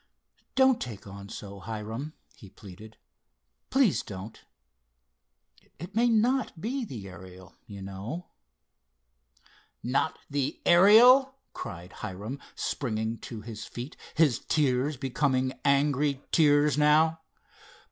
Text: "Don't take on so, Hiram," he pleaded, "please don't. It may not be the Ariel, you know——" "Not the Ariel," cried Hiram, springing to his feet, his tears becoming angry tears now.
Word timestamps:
"Don't 0.55 0.81
take 0.81 1.05
on 1.05 1.29
so, 1.29 1.59
Hiram," 1.59 2.13
he 2.35 2.49
pleaded, 2.49 2.97
"please 3.69 4.01
don't. 4.01 4.43
It 5.77 5.93
may 5.93 6.09
not 6.09 6.59
be 6.59 6.83
the 6.85 7.07
Ariel, 7.07 7.53
you 7.67 7.83
know——" 7.83 8.25
"Not 9.83 10.17
the 10.27 10.59
Ariel," 10.65 11.35
cried 11.53 11.93
Hiram, 11.93 12.39
springing 12.55 13.19
to 13.19 13.41
his 13.41 13.65
feet, 13.65 13.95
his 14.15 14.39
tears 14.39 14.97
becoming 14.97 15.53
angry 15.63 16.23
tears 16.31 16.79
now. 16.79 17.21